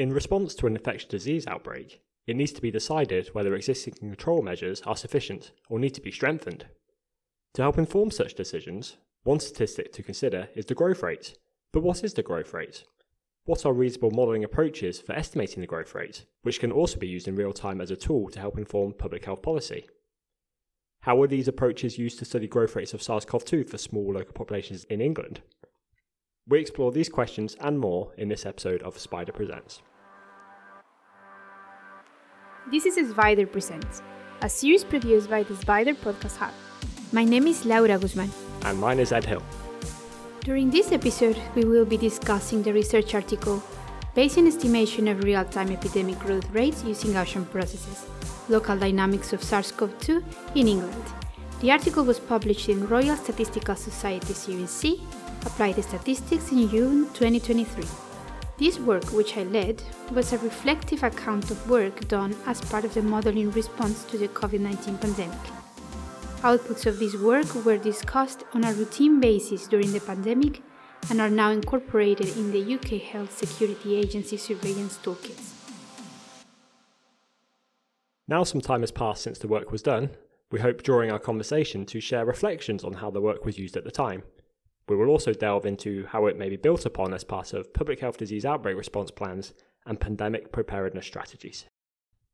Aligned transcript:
In 0.00 0.14
response 0.14 0.54
to 0.54 0.66
an 0.66 0.76
infectious 0.76 1.06
disease 1.06 1.46
outbreak, 1.46 2.00
it 2.26 2.34
needs 2.34 2.52
to 2.52 2.62
be 2.62 2.70
decided 2.70 3.28
whether 3.34 3.54
existing 3.54 3.92
control 3.92 4.40
measures 4.40 4.80
are 4.86 4.96
sufficient 4.96 5.52
or 5.68 5.78
need 5.78 5.90
to 5.90 6.00
be 6.00 6.10
strengthened. 6.10 6.64
To 7.52 7.60
help 7.60 7.76
inform 7.76 8.10
such 8.10 8.32
decisions, 8.32 8.96
one 9.24 9.40
statistic 9.40 9.92
to 9.92 10.02
consider 10.02 10.48
is 10.56 10.64
the 10.64 10.74
growth 10.74 11.02
rate. 11.02 11.36
But 11.70 11.82
what 11.82 12.02
is 12.02 12.14
the 12.14 12.22
growth 12.22 12.54
rate? 12.54 12.84
What 13.44 13.66
are 13.66 13.74
reasonable 13.74 14.12
modelling 14.12 14.42
approaches 14.42 15.02
for 15.02 15.12
estimating 15.12 15.60
the 15.60 15.66
growth 15.66 15.94
rate, 15.94 16.24
which 16.44 16.60
can 16.60 16.72
also 16.72 16.98
be 16.98 17.06
used 17.06 17.28
in 17.28 17.36
real 17.36 17.52
time 17.52 17.82
as 17.82 17.90
a 17.90 17.94
tool 17.94 18.30
to 18.30 18.40
help 18.40 18.56
inform 18.56 18.94
public 18.94 19.26
health 19.26 19.42
policy? 19.42 19.84
How 21.00 21.16
were 21.16 21.28
these 21.28 21.46
approaches 21.46 21.98
used 21.98 22.18
to 22.20 22.24
study 22.24 22.48
growth 22.48 22.74
rates 22.74 22.94
of 22.94 23.02
SARS 23.02 23.26
CoV 23.26 23.44
2 23.44 23.64
for 23.64 23.76
small 23.76 24.14
local 24.14 24.32
populations 24.32 24.84
in 24.84 25.02
England? 25.02 25.42
We 26.48 26.58
explore 26.58 26.90
these 26.90 27.10
questions 27.10 27.54
and 27.60 27.78
more 27.78 28.14
in 28.16 28.28
this 28.28 28.46
episode 28.46 28.82
of 28.82 28.96
SBIDER 28.96 29.34
Presents. 29.34 29.82
This 32.66 32.84
is 32.84 32.98
SBIDER 33.14 33.50
Presents, 33.50 34.02
a 34.42 34.48
series 34.48 34.84
produced 34.84 35.28
by 35.28 35.42
the 35.42 35.54
SBIDER 35.54 35.94
Podcast 35.96 36.36
Hub. 36.36 36.52
My 37.10 37.24
name 37.24 37.46
is 37.46 37.64
Laura 37.64 37.98
Guzman. 37.98 38.30
And 38.64 38.78
mine 38.78 39.00
is 39.00 39.12
Ed 39.12 39.24
Hill. 39.24 39.42
During 40.44 40.70
this 40.70 40.92
episode, 40.92 41.36
we 41.56 41.64
will 41.64 41.86
be 41.86 41.96
discussing 41.96 42.62
the 42.62 42.72
research 42.72 43.14
article 43.14 43.62
Bayesian 44.14 44.46
Estimation 44.46 45.08
of 45.08 45.24
Real 45.24 45.44
Time 45.46 45.72
Epidemic 45.72 46.18
Growth 46.20 46.48
Rates 46.50 46.84
Using 46.84 47.12
Gaussian 47.12 47.50
Processes 47.50 48.06
Local 48.48 48.76
Dynamics 48.76 49.32
of 49.32 49.42
SARS 49.42 49.72
CoV 49.72 49.98
2 49.98 50.22
in 50.54 50.68
England. 50.68 51.04
The 51.62 51.72
article 51.72 52.04
was 52.04 52.20
published 52.20 52.68
in 52.68 52.86
Royal 52.86 53.16
Statistical 53.16 53.74
Society 53.74 54.34
Series 54.34 54.70
C, 54.70 55.02
Applied 55.46 55.82
Statistics 55.82 56.52
in 56.52 56.68
June 56.68 57.06
2023. 57.14 58.09
This 58.60 58.78
work, 58.78 59.04
which 59.14 59.38
I 59.38 59.44
led, 59.44 59.82
was 60.12 60.34
a 60.34 60.38
reflective 60.38 61.02
account 61.02 61.50
of 61.50 61.70
work 61.70 62.06
done 62.08 62.36
as 62.44 62.60
part 62.60 62.84
of 62.84 62.92
the 62.92 63.00
modeling 63.00 63.50
response 63.52 64.04
to 64.04 64.18
the 64.18 64.28
COVID 64.28 64.60
19 64.60 64.98
pandemic. 64.98 65.38
Outputs 66.42 66.84
of 66.84 66.98
this 66.98 67.16
work 67.16 67.54
were 67.64 67.78
discussed 67.78 68.44
on 68.52 68.64
a 68.64 68.74
routine 68.74 69.18
basis 69.18 69.66
during 69.66 69.90
the 69.92 70.00
pandemic 70.00 70.62
and 71.08 71.22
are 71.22 71.30
now 71.30 71.50
incorporated 71.50 72.36
in 72.36 72.52
the 72.52 72.74
UK 72.74 73.00
Health 73.00 73.34
Security 73.34 73.96
Agency 73.96 74.36
surveillance 74.36 74.98
toolkits. 74.98 75.54
Now 78.28 78.44
some 78.44 78.60
time 78.60 78.82
has 78.82 78.92
passed 78.92 79.22
since 79.22 79.38
the 79.38 79.48
work 79.48 79.72
was 79.72 79.80
done, 79.80 80.10
we 80.50 80.60
hope 80.60 80.82
during 80.82 81.10
our 81.10 81.18
conversation 81.18 81.86
to 81.86 81.98
share 81.98 82.26
reflections 82.26 82.84
on 82.84 82.92
how 82.92 83.10
the 83.10 83.22
work 83.22 83.46
was 83.46 83.58
used 83.58 83.78
at 83.78 83.84
the 83.84 83.90
time. 83.90 84.22
We 84.90 84.96
will 84.96 85.08
also 85.08 85.32
delve 85.32 85.66
into 85.66 86.04
how 86.06 86.26
it 86.26 86.36
may 86.36 86.48
be 86.48 86.56
built 86.56 86.84
upon 86.84 87.14
as 87.14 87.22
part 87.22 87.52
of 87.52 87.72
public 87.72 88.00
health 88.00 88.16
disease 88.16 88.44
outbreak 88.44 88.76
response 88.76 89.12
plans 89.12 89.54
and 89.86 90.00
pandemic 90.00 90.50
preparedness 90.50 91.06
strategies. 91.06 91.66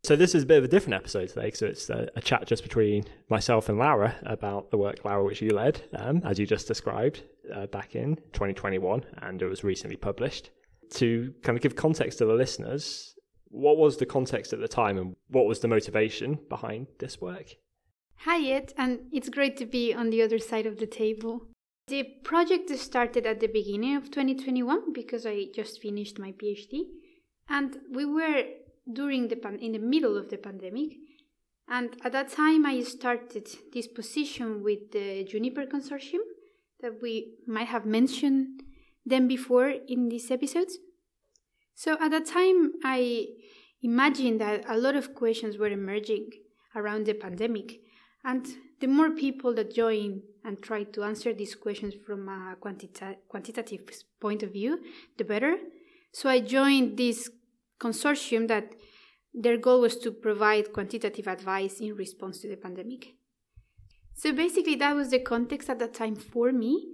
So 0.05 0.17
this 0.17 0.35
is 0.35 0.45
a 0.45 0.47
bit 0.47 0.57
of 0.57 0.65
a 0.65 0.69
different 0.69 0.95
episode 0.95 1.29
today, 1.29 1.51
so 1.51 1.67
it's 1.67 1.91
a, 1.91 2.09
a, 2.17 2.23
chat 2.23 2.47
just 2.47 2.63
between 2.63 3.05
myself 3.29 3.69
and 3.69 3.79
Laura 3.79 4.17
about 4.23 4.71
the 4.71 4.79
work, 4.79 5.05
Laura, 5.05 5.23
which 5.23 5.43
you 5.43 5.51
led, 5.51 5.83
um, 5.99 6.23
as 6.25 6.39
you 6.39 6.47
just 6.47 6.67
described, 6.67 7.25
uh, 7.55 7.67
back 7.67 7.95
in 7.95 8.17
2021, 8.33 9.05
and 9.19 9.43
it 9.43 9.49
was 9.49 9.63
recently 9.63 9.97
published. 9.97 10.49
To 10.93 11.35
kind 11.43 11.59
of 11.59 11.63
give 11.63 11.77
context 11.77 12.19
to 12.19 12.25
the 12.25 12.33
listeners, 12.33 13.17
what 13.49 13.77
was 13.77 13.99
the 13.99 14.07
context 14.07 14.55
at 14.55 14.61
the 14.61 14.69
time, 14.69 14.97
and 14.97 15.15
what 15.29 15.45
was 15.45 15.61
the 15.61 15.69
motivation 15.69 16.39
behind 16.49 16.87
this 17.01 17.21
work? 17.21 17.55
Hi, 18.21 18.43
Ed, 18.51 18.73
and 18.79 19.01
it's 19.13 19.29
great 19.29 19.59
to 19.59 19.67
be 19.67 19.93
on 19.93 20.09
the 20.09 20.23
other 20.23 20.39
side 20.39 20.65
of 20.65 20.79
the 20.79 20.87
table. 20.87 21.49
The 21.89 22.03
project 22.25 22.77
started 22.79 23.27
at 23.27 23.39
the 23.39 23.47
beginning 23.47 23.95
of 23.95 24.11
2021 24.11 24.93
because 24.93 25.25
I 25.25 25.47
just 25.55 25.81
finished 25.81 26.19
my 26.19 26.33
PhD, 26.33 26.83
and 27.49 27.79
we 27.93 28.05
were 28.05 28.43
during 28.93 29.29
the 29.29 29.37
pan- 29.37 29.61
in 29.61 29.71
the 29.71 29.79
middle 29.79 30.17
of 30.17 30.29
the 30.29 30.37
pandemic. 30.37 30.97
And 31.69 31.97
at 32.03 32.11
that 32.11 32.31
time, 32.31 32.67
I 32.67 32.83
started 32.83 33.49
this 33.73 33.87
position 33.87 34.65
with 34.65 34.91
the 34.91 35.25
Juniper 35.25 35.65
Consortium 35.67 36.23
that 36.81 37.01
we 37.01 37.39
might 37.47 37.69
have 37.69 37.87
mentioned 37.87 38.65
them 39.05 39.29
before 39.29 39.69
in 39.69 40.09
these 40.09 40.29
episodes. 40.33 40.79
So 41.75 41.97
at 42.01 42.11
that 42.11 42.27
time, 42.27 42.73
I 42.83 43.27
imagined 43.81 44.41
that 44.41 44.65
a 44.69 44.77
lot 44.77 44.97
of 44.97 45.15
questions 45.15 45.57
were 45.57 45.69
emerging 45.69 46.31
around 46.75 47.07
the 47.07 47.15
pandemic. 47.15 47.79
And 48.25 48.45
the 48.81 48.87
more 48.87 49.11
people 49.11 49.55
that 49.55 49.75
join 49.75 50.23
and 50.45 50.63
try 50.63 50.85
to 50.85 51.03
answer 51.03 51.33
these 51.33 51.55
questions 51.55 51.95
from 52.07 52.29
a 52.29 52.57
quantita- 52.61 53.17
quantitative 53.29 53.81
point 54.21 54.43
of 54.43 54.53
view, 54.53 54.81
the 55.17 55.25
better. 55.25 55.57
So 56.13 56.29
I 56.29 56.41
joined 56.41 56.97
this 56.97 57.31
consortium 57.81 58.49
that 58.49 58.75
their 59.35 59.59
goal 59.59 59.81
was 59.81 59.97
to 59.99 60.11
provide 60.11 60.73
quantitative 60.73 61.27
advice 61.27 61.81
in 61.81 61.95
response 61.95 62.41
to 62.41 62.49
the 62.49 62.57
pandemic. 62.57 63.17
So 64.15 64.33
basically, 64.33 64.77
that 64.77 64.97
was 64.97 65.11
the 65.11 65.19
context 65.19 65.69
at 65.69 65.79
that 65.79 65.93
time 65.93 66.17
for 66.17 66.53
me. 66.53 66.87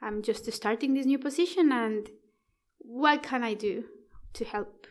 I'm 0.00 0.22
just 0.22 0.50
starting 0.52 0.94
this 0.94 1.06
new 1.06 1.18
position, 1.18 1.72
and 1.72 2.08
what 2.78 3.24
can 3.24 3.42
I 3.42 3.54
do 3.54 3.84
to 4.34 4.44
help? 4.44 4.86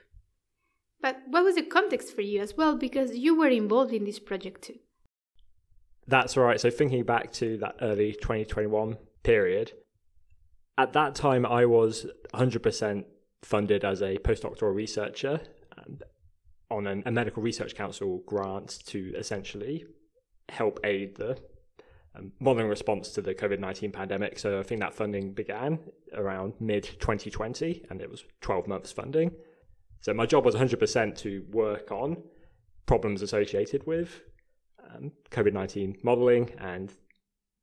But 1.01 1.21
what 1.27 1.45
was 1.45 1.55
the 1.55 1.61
context 1.61 2.13
for 2.13 2.21
you 2.21 2.41
as 2.41 2.57
well? 2.57 2.75
Because 2.75 3.15
you 3.15 3.37
were 3.37 3.47
involved 3.47 3.93
in 3.93 4.03
this 4.03 4.19
project 4.19 4.63
too. 4.63 4.79
That's 6.07 6.37
right. 6.37 6.59
So, 6.59 6.69
thinking 6.69 7.03
back 7.03 7.31
to 7.33 7.57
that 7.57 7.75
early 7.81 8.13
2021 8.13 8.97
period, 9.23 9.73
at 10.77 10.93
that 10.93 11.15
time 11.15 11.45
I 11.45 11.65
was 11.65 12.05
100% 12.33 13.03
funded 13.43 13.83
as 13.83 14.01
a 14.01 14.17
postdoctoral 14.17 14.73
researcher 14.73 15.41
on 16.69 16.87
an, 16.87 17.03
a 17.05 17.11
medical 17.11 17.41
research 17.41 17.75
council 17.75 18.21
grant 18.25 18.79
to 18.85 19.13
essentially 19.17 19.85
help 20.49 20.79
aid 20.83 21.15
the 21.15 21.37
um, 22.15 22.31
modelling 22.39 22.67
response 22.67 23.11
to 23.11 23.21
the 23.21 23.33
COVID 23.33 23.59
19 23.59 23.91
pandemic. 23.91 24.39
So 24.39 24.59
I 24.59 24.63
think 24.63 24.81
that 24.81 24.93
funding 24.93 25.33
began 25.33 25.79
around 26.13 26.53
mid 26.59 26.83
2020 26.83 27.85
and 27.89 28.01
it 28.01 28.09
was 28.09 28.23
12 28.41 28.67
months 28.67 28.91
funding. 28.91 29.31
So 30.01 30.13
my 30.13 30.25
job 30.25 30.45
was 30.45 30.55
100% 30.55 31.17
to 31.19 31.45
work 31.51 31.91
on 31.91 32.17
problems 32.85 33.21
associated 33.21 33.85
with 33.85 34.21
um, 34.93 35.11
COVID 35.31 35.53
19 35.53 35.97
modelling 36.03 36.51
and 36.59 36.93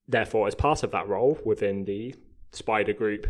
therefore, 0.08 0.46
as 0.46 0.54
part 0.54 0.82
of 0.82 0.90
that 0.92 1.08
role 1.08 1.38
within 1.44 1.84
the 1.84 2.14
SBIDER 2.52 2.96
group, 2.96 3.26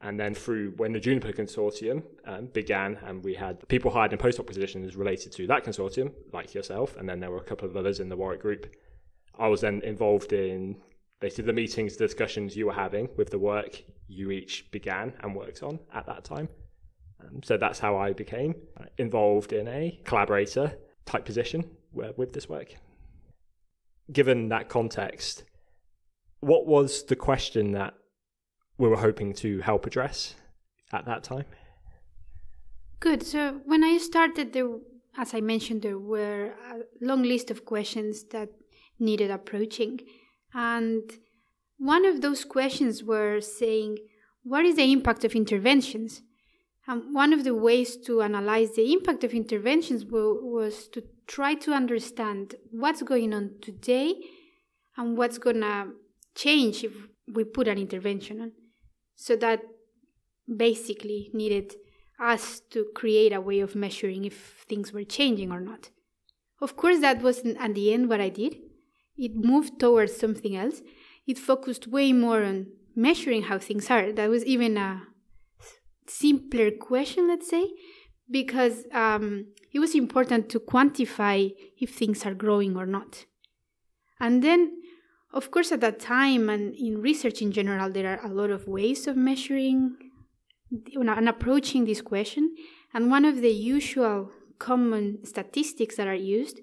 and 0.00 0.18
then 0.18 0.34
through 0.34 0.72
when 0.76 0.92
the 0.92 1.00
Juniper 1.00 1.32
Consortium 1.32 2.02
um, 2.26 2.46
began, 2.46 2.98
and 3.04 3.22
we 3.22 3.34
had 3.34 3.66
people 3.68 3.90
hired 3.90 4.12
in 4.12 4.18
postdoc 4.18 4.46
positions 4.46 4.96
related 4.96 5.32
to 5.32 5.46
that 5.46 5.64
consortium, 5.64 6.12
like 6.32 6.54
yourself, 6.54 6.96
and 6.96 7.08
then 7.08 7.20
there 7.20 7.30
were 7.30 7.38
a 7.38 7.44
couple 7.44 7.68
of 7.68 7.76
others 7.76 8.00
in 8.00 8.08
the 8.08 8.16
Warwick 8.16 8.40
group. 8.40 8.74
I 9.38 9.48
was 9.48 9.60
then 9.60 9.82
involved 9.82 10.32
in 10.32 10.76
basically 11.20 11.44
the 11.44 11.52
meetings, 11.52 11.96
the 11.96 12.06
discussions 12.06 12.56
you 12.56 12.66
were 12.66 12.72
having 12.72 13.08
with 13.16 13.30
the 13.30 13.38
work 13.38 13.82
you 14.08 14.30
each 14.30 14.70
began 14.70 15.12
and 15.20 15.36
worked 15.36 15.62
on 15.62 15.78
at 15.94 16.06
that 16.06 16.24
time. 16.24 16.48
Um, 17.22 17.42
so 17.42 17.58
that's 17.58 17.78
how 17.78 17.96
I 17.96 18.12
became 18.12 18.54
involved 18.96 19.52
in 19.52 19.68
a 19.68 20.00
collaborator 20.04 20.72
type 21.04 21.26
position 21.26 21.64
with 21.92 22.32
this 22.32 22.48
work. 22.48 22.74
Given 24.12 24.48
that 24.48 24.68
context, 24.68 25.44
what 26.40 26.66
was 26.66 27.04
the 27.04 27.16
question 27.16 27.72
that 27.72 27.94
we 28.80 28.88
were 28.88 28.96
hoping 28.96 29.34
to 29.34 29.60
help 29.60 29.86
address 29.86 30.34
at 30.92 31.04
that 31.04 31.22
time. 31.22 31.44
Good. 32.98 33.22
So 33.22 33.60
when 33.64 33.84
I 33.84 33.98
started, 33.98 34.52
there, 34.52 34.70
as 35.16 35.34
I 35.34 35.40
mentioned, 35.40 35.82
there 35.82 35.98
were 35.98 36.54
a 36.70 36.80
long 37.00 37.22
list 37.22 37.50
of 37.50 37.64
questions 37.64 38.24
that 38.32 38.48
needed 38.98 39.30
approaching, 39.30 40.00
and 40.54 41.02
one 41.78 42.04
of 42.04 42.20
those 42.20 42.44
questions 42.44 43.04
were 43.04 43.40
saying, 43.40 43.98
"What 44.42 44.64
is 44.64 44.76
the 44.76 44.92
impact 44.92 45.24
of 45.24 45.34
interventions?" 45.34 46.22
And 46.90 47.14
one 47.14 47.32
of 47.32 47.44
the 47.44 47.54
ways 47.54 47.96
to 48.06 48.20
analyze 48.20 48.74
the 48.74 48.92
impact 48.92 49.22
of 49.22 49.32
interventions 49.32 50.04
was 50.04 50.88
to 50.88 51.04
try 51.28 51.54
to 51.54 51.72
understand 51.72 52.56
what's 52.72 53.02
going 53.02 53.32
on 53.32 53.52
today 53.62 54.16
and 54.96 55.16
what's 55.16 55.38
gonna 55.38 55.92
change 56.34 56.82
if 56.82 56.94
we 57.32 57.44
put 57.44 57.68
an 57.68 57.78
intervention 57.78 58.40
on. 58.40 58.52
So 59.14 59.36
that 59.36 59.62
basically 60.64 61.30
needed 61.32 61.76
us 62.18 62.60
to 62.70 62.86
create 62.92 63.32
a 63.32 63.40
way 63.40 63.60
of 63.60 63.76
measuring 63.76 64.24
if 64.24 64.64
things 64.68 64.92
were 64.92 65.04
changing 65.04 65.52
or 65.52 65.60
not. 65.60 65.90
Of 66.60 66.76
course, 66.76 66.98
that 67.02 67.22
wasn't 67.22 67.56
at 67.60 67.76
the 67.76 67.92
end 67.94 68.08
what 68.08 68.20
I 68.20 68.30
did. 68.30 68.56
It 69.16 69.36
moved 69.36 69.78
towards 69.78 70.16
something 70.16 70.56
else. 70.56 70.82
It 71.24 71.38
focused 71.38 71.86
way 71.86 72.12
more 72.12 72.42
on 72.42 72.66
measuring 72.96 73.44
how 73.44 73.60
things 73.60 73.88
are. 73.92 74.10
That 74.10 74.28
was 74.28 74.44
even 74.44 74.76
a 74.76 75.06
simpler 76.06 76.70
question, 76.70 77.28
let's 77.28 77.48
say, 77.48 77.68
because 78.30 78.84
um, 78.92 79.46
it 79.72 79.78
was 79.78 79.94
important 79.94 80.48
to 80.50 80.60
quantify 80.60 81.50
if 81.80 81.94
things 81.94 82.26
are 82.26 82.34
growing 82.34 82.76
or 82.76 82.86
not. 82.86 83.26
And 84.18 84.42
then 84.42 84.80
of 85.32 85.50
course, 85.50 85.70
at 85.70 85.80
that 85.80 86.00
time 86.00 86.48
and 86.48 86.74
in 86.74 87.00
research 87.00 87.40
in 87.40 87.52
general, 87.52 87.90
there 87.90 88.18
are 88.18 88.26
a 88.26 88.34
lot 88.34 88.50
of 88.50 88.66
ways 88.66 89.06
of 89.06 89.16
measuring 89.16 89.96
and 90.96 91.28
approaching 91.28 91.84
this 91.84 92.00
question. 92.00 92.54
And 92.92 93.10
one 93.10 93.24
of 93.24 93.40
the 93.40 93.50
usual 93.50 94.32
common 94.58 95.24
statistics 95.24 95.96
that 95.96 96.08
are 96.08 96.14
used 96.14 96.60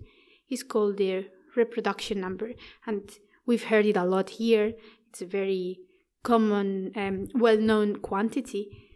is 0.49 0.63
called 0.63 0.97
the 0.97 1.27
reproduction 1.55 2.19
number. 2.19 2.51
And 2.85 3.09
we've 3.45 3.63
heard 3.63 3.85
it 3.85 3.95
a 3.95 4.03
lot 4.03 4.31
here. 4.31 4.73
It's 5.09 5.21
a 5.21 5.25
very 5.25 5.79
common, 6.23 6.91
um, 6.97 7.27
well 7.35 7.57
known 7.57 7.97
quantity. 7.97 8.86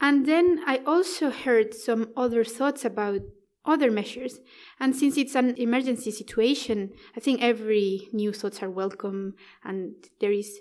And 0.00 0.26
then 0.26 0.62
I 0.66 0.78
also 0.86 1.30
heard 1.30 1.74
some 1.74 2.10
other 2.16 2.44
thoughts 2.44 2.84
about 2.84 3.20
other 3.64 3.90
measures. 3.90 4.40
And 4.80 4.94
since 4.94 5.16
it's 5.16 5.34
an 5.34 5.56
emergency 5.56 6.10
situation, 6.10 6.92
I 7.16 7.20
think 7.20 7.42
every 7.42 8.08
new 8.12 8.32
thoughts 8.32 8.62
are 8.62 8.70
welcome 8.70 9.34
and 9.64 9.94
there 10.20 10.32
is 10.32 10.58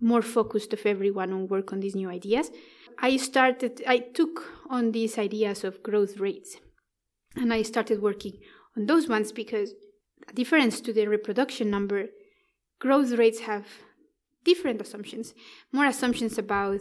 more 0.00 0.22
focused 0.22 0.72
of 0.72 0.84
everyone 0.86 1.32
on 1.32 1.48
work 1.48 1.72
on 1.72 1.80
these 1.80 1.94
new 1.94 2.08
ideas. 2.08 2.50
I 2.98 3.16
started, 3.16 3.82
I 3.86 3.98
took 3.98 4.44
on 4.68 4.92
these 4.92 5.18
ideas 5.18 5.64
of 5.64 5.82
growth 5.82 6.18
rates 6.18 6.56
and 7.36 7.52
I 7.52 7.62
started 7.62 8.02
working 8.02 8.38
on 8.76 8.86
those 8.86 9.08
ones 9.08 9.32
because, 9.32 9.72
a 10.28 10.32
difference 10.32 10.80
to 10.82 10.92
the 10.92 11.06
reproduction 11.06 11.70
number, 11.70 12.06
growth 12.78 13.12
rates 13.12 13.40
have 13.40 13.66
different 14.44 14.80
assumptions, 14.80 15.34
more 15.72 15.86
assumptions 15.86 16.38
about 16.38 16.80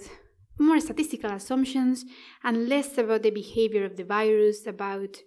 more 0.60 0.80
statistical 0.80 1.32
assumptions 1.32 2.06
and 2.44 2.68
less 2.68 2.98
about 2.98 3.24
the 3.24 3.32
behavior 3.32 3.86
of 3.86 3.98
the 3.98 4.04
virus, 4.04 4.68
about 4.68 5.18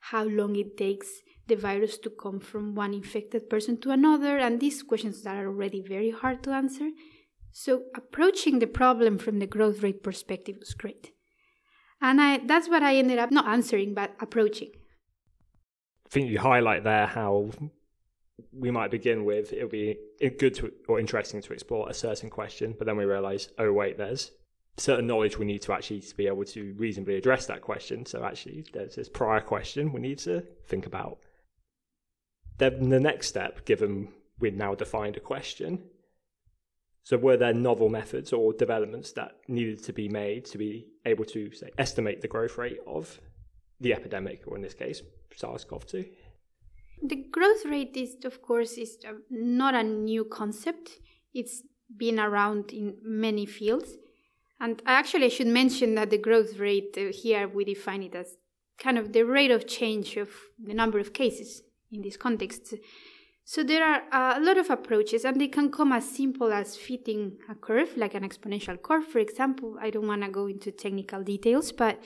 how 0.00 0.24
long 0.24 0.56
it 0.56 0.76
takes 0.76 1.08
the 1.46 1.56
virus 1.56 1.98
to 1.98 2.10
come 2.10 2.40
from 2.40 2.74
one 2.74 2.94
infected 2.94 3.48
person 3.48 3.80
to 3.80 3.90
another, 3.90 4.38
and 4.38 4.60
these 4.60 4.82
questions 4.82 5.22
that 5.22 5.36
are 5.36 5.46
already 5.46 5.82
very 5.86 6.10
hard 6.10 6.42
to 6.42 6.50
answer. 6.50 6.90
So, 7.50 7.84
approaching 7.96 8.58
the 8.58 8.66
problem 8.66 9.18
from 9.18 9.38
the 9.38 9.46
growth 9.46 9.82
rate 9.82 10.02
perspective 10.02 10.56
was 10.60 10.74
great. 10.74 11.12
And 12.00 12.20
I, 12.20 12.38
that's 12.38 12.68
what 12.68 12.82
I 12.82 12.96
ended 12.96 13.18
up 13.18 13.30
not 13.30 13.48
answering, 13.48 13.94
but 13.94 14.14
approaching. 14.20 14.70
I 16.06 16.10
think 16.10 16.30
you 16.30 16.38
highlight 16.38 16.84
there 16.84 17.06
how 17.06 17.50
we 18.52 18.70
might 18.70 18.90
begin 18.90 19.24
with 19.24 19.52
it 19.52 19.62
would 19.62 19.72
be 19.72 19.96
good 20.38 20.54
to, 20.54 20.72
or 20.86 21.00
interesting 21.00 21.42
to 21.42 21.52
explore 21.52 21.88
a 21.88 21.94
certain 21.94 22.30
question, 22.30 22.74
but 22.78 22.86
then 22.86 22.96
we 22.96 23.04
realize, 23.04 23.48
oh, 23.58 23.72
wait, 23.72 23.98
there's 23.98 24.30
certain 24.78 25.06
knowledge 25.06 25.38
we 25.38 25.46
need 25.46 25.62
to 25.62 25.72
actually 25.72 26.00
to 26.00 26.16
be 26.16 26.26
able 26.26 26.44
to 26.44 26.74
reasonably 26.78 27.16
address 27.16 27.46
that 27.46 27.62
question. 27.62 28.06
So 28.06 28.24
actually, 28.24 28.64
there's 28.72 28.94
this 28.94 29.08
prior 29.08 29.40
question 29.40 29.92
we 29.92 30.00
need 30.00 30.18
to 30.20 30.42
think 30.66 30.86
about. 30.86 31.18
Then 32.58 32.88
the 32.88 33.00
next 33.00 33.28
step, 33.28 33.64
given 33.64 34.08
we've 34.38 34.54
now 34.54 34.74
defined 34.74 35.16
a 35.16 35.20
question, 35.20 35.84
so 37.04 37.16
were 37.16 37.36
there 37.36 37.54
novel 37.54 37.88
methods 37.88 38.32
or 38.32 38.52
developments 38.52 39.12
that 39.12 39.32
needed 39.48 39.82
to 39.84 39.92
be 39.92 40.08
made 40.08 40.44
to 40.46 40.58
be 40.58 40.88
able 41.06 41.24
to 41.26 41.50
say 41.52 41.70
estimate 41.78 42.20
the 42.20 42.28
growth 42.28 42.58
rate 42.58 42.80
of 42.86 43.20
the 43.80 43.94
epidemic, 43.94 44.42
or 44.46 44.56
in 44.56 44.62
this 44.62 44.74
case, 44.74 45.02
SARS-CoV-2? 45.36 46.10
The 47.02 47.24
growth 47.30 47.64
rate 47.64 47.96
is, 47.96 48.16
of 48.24 48.42
course, 48.42 48.72
is 48.72 48.98
uh, 49.08 49.12
not 49.30 49.74
a 49.74 49.82
new 49.84 50.24
concept. 50.24 50.98
It's 51.32 51.62
been 51.96 52.18
around 52.18 52.72
in 52.72 52.96
many 53.02 53.46
fields. 53.46 53.96
And 54.60 54.82
actually, 54.86 55.26
I 55.26 55.28
should 55.28 55.46
mention 55.46 55.94
that 55.94 56.10
the 56.10 56.18
growth 56.18 56.58
rate 56.58 56.96
uh, 56.96 57.12
here 57.12 57.46
we 57.46 57.64
define 57.64 58.02
it 58.02 58.14
as 58.14 58.36
kind 58.78 58.98
of 58.98 59.12
the 59.12 59.22
rate 59.22 59.50
of 59.50 59.66
change 59.66 60.16
of 60.16 60.30
the 60.58 60.74
number 60.74 60.98
of 60.98 61.12
cases 61.12 61.62
in 61.92 62.02
this 62.02 62.16
context. 62.16 62.74
So 63.44 63.62
there 63.62 63.82
are 63.82 64.36
a 64.36 64.40
lot 64.40 64.58
of 64.58 64.68
approaches, 64.68 65.24
and 65.24 65.40
they 65.40 65.48
can 65.48 65.70
come 65.70 65.92
as 65.92 66.06
simple 66.06 66.52
as 66.52 66.76
fitting 66.76 67.38
a 67.48 67.54
curve, 67.54 67.96
like 67.96 68.14
an 68.14 68.22
exponential 68.28 68.80
curve, 68.80 69.06
for 69.06 69.20
example. 69.20 69.76
I 69.80 69.88
don't 69.90 70.06
want 70.06 70.22
to 70.22 70.28
go 70.28 70.48
into 70.48 70.70
technical 70.70 71.22
details, 71.22 71.72
but 71.72 71.98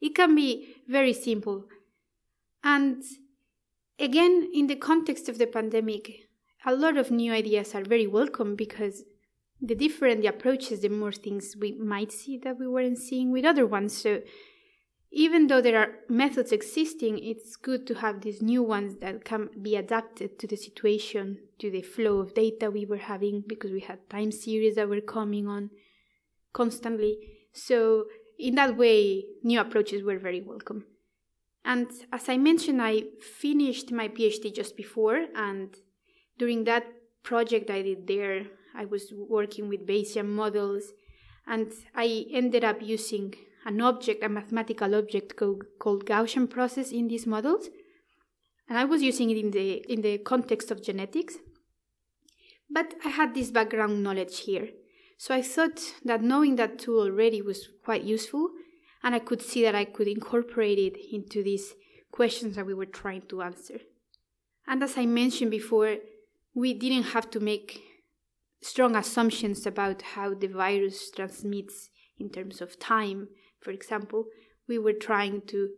it 0.00 0.14
can 0.14 0.36
be 0.36 0.76
very 0.88 1.12
simple. 1.12 1.64
And 2.62 3.02
again, 3.98 4.50
in 4.54 4.68
the 4.68 4.76
context 4.76 5.28
of 5.28 5.38
the 5.38 5.48
pandemic, 5.48 6.28
a 6.64 6.74
lot 6.74 6.96
of 6.96 7.10
new 7.10 7.32
ideas 7.32 7.74
are 7.74 7.82
very 7.82 8.06
welcome 8.06 8.54
because 8.54 9.02
the 9.60 9.74
different 9.74 10.22
the 10.22 10.28
approaches, 10.28 10.80
the 10.80 10.88
more 10.88 11.12
things 11.12 11.56
we 11.58 11.72
might 11.72 12.12
see 12.12 12.38
that 12.38 12.58
we 12.58 12.66
weren't 12.66 12.98
seeing 12.98 13.30
with 13.30 13.44
other 13.44 13.66
ones. 13.66 13.96
So 13.96 14.20
even 15.10 15.46
though 15.46 15.60
there 15.60 15.78
are 15.78 15.90
methods 16.08 16.50
existing, 16.50 17.18
it's 17.18 17.54
good 17.54 17.86
to 17.86 17.94
have 17.94 18.20
these 18.20 18.42
new 18.42 18.62
ones 18.62 18.96
that 19.00 19.24
can 19.24 19.48
be 19.62 19.76
adapted 19.76 20.38
to 20.40 20.46
the 20.46 20.56
situation, 20.56 21.38
to 21.60 21.70
the 21.70 21.82
flow 21.82 22.18
of 22.18 22.34
data 22.34 22.70
we 22.70 22.84
were 22.84 22.96
having, 22.96 23.44
because 23.46 23.70
we 23.70 23.80
had 23.80 24.10
time 24.10 24.32
series 24.32 24.74
that 24.74 24.88
were 24.88 25.00
coming 25.00 25.46
on 25.46 25.70
constantly. 26.52 27.16
So 27.52 28.06
in 28.38 28.56
that 28.56 28.76
way, 28.76 29.24
new 29.44 29.60
approaches 29.60 30.02
were 30.02 30.18
very 30.18 30.40
welcome. 30.40 30.86
And 31.64 31.86
as 32.12 32.28
I 32.28 32.36
mentioned, 32.36 32.82
I 32.82 33.04
finished 33.20 33.92
my 33.92 34.08
PhD 34.08 34.52
just 34.54 34.76
before, 34.76 35.26
and 35.34 35.74
during 36.38 36.64
that 36.64 36.84
project 37.22 37.70
I 37.70 37.82
did 37.82 38.06
there, 38.06 38.46
I 38.76 38.84
was 38.84 39.12
working 39.12 39.68
with 39.68 39.86
Bayesian 39.86 40.28
models, 40.28 40.92
and 41.46 41.72
I 41.94 42.26
ended 42.32 42.64
up 42.64 42.82
using 42.82 43.34
an 43.64 43.80
object, 43.80 44.22
a 44.22 44.28
mathematical 44.28 44.94
object 44.94 45.36
called, 45.36 45.64
Gaussian 46.06 46.48
process 46.48 46.90
in 46.90 47.08
these 47.08 47.26
models. 47.26 47.68
And 48.68 48.78
I 48.78 48.84
was 48.84 49.02
using 49.02 49.30
it 49.30 49.36
in 49.36 49.50
the 49.50 49.84
in 49.92 50.00
the 50.00 50.18
context 50.18 50.70
of 50.70 50.82
genetics. 50.82 51.36
But 52.70 52.94
I 53.04 53.10
had 53.10 53.34
this 53.34 53.50
background 53.50 54.02
knowledge 54.02 54.40
here. 54.40 54.68
So 55.18 55.34
I 55.34 55.42
thought 55.42 55.80
that 56.04 56.22
knowing 56.22 56.56
that 56.56 56.78
tool 56.78 57.02
already 57.02 57.42
was 57.42 57.68
quite 57.84 58.02
useful, 58.02 58.50
and 59.02 59.14
I 59.14 59.18
could 59.18 59.42
see 59.42 59.62
that 59.62 59.74
I 59.74 59.84
could 59.84 60.08
incorporate 60.08 60.78
it 60.78 60.96
into 61.12 61.42
these 61.42 61.74
questions 62.10 62.56
that 62.56 62.66
we 62.66 62.74
were 62.74 62.86
trying 62.86 63.22
to 63.28 63.42
answer. 63.42 63.80
And 64.66 64.82
as 64.82 64.96
I 64.96 65.04
mentioned 65.04 65.50
before, 65.50 65.96
we 66.54 66.72
didn't 66.72 67.12
have 67.14 67.30
to 67.30 67.40
make 67.40 67.82
strong 68.62 68.96
assumptions 68.96 69.66
about 69.66 70.02
how 70.02 70.34
the 70.34 70.46
virus 70.46 71.10
transmits 71.10 71.90
in 72.18 72.30
terms 72.30 72.60
of 72.60 72.78
time. 72.78 73.28
For 73.60 73.70
example, 73.70 74.26
we 74.68 74.78
were 74.78 74.92
trying 74.92 75.42
to 75.48 75.70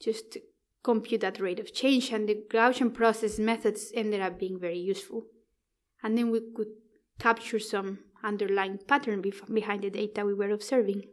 just 0.00 0.38
compute 0.82 1.22
that 1.22 1.40
rate 1.40 1.60
of 1.60 1.72
change, 1.72 2.10
and 2.10 2.28
the 2.28 2.44
Gaussian 2.50 2.92
process 2.92 3.38
methods 3.38 3.90
ended 3.94 4.20
up 4.20 4.38
being 4.38 4.58
very 4.58 4.78
useful. 4.78 5.24
And 6.02 6.18
then 6.18 6.30
we 6.30 6.40
could 6.54 6.68
capture 7.18 7.58
some 7.58 8.00
underlying 8.22 8.78
pattern 8.86 9.22
behind 9.52 9.82
the 9.82 9.90
data 9.90 10.24
we 10.24 10.34
were 10.34 10.50
observing. 10.50 11.04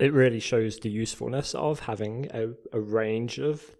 It 0.00 0.12
really 0.12 0.40
shows 0.40 0.78
the 0.78 0.90
usefulness 0.90 1.54
of 1.54 1.80
having 1.80 2.28
a, 2.32 2.52
a 2.72 2.80
range 2.80 3.38
of 3.38 3.76